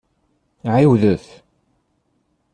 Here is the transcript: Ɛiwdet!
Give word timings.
Ɛiwdet! 0.73 1.25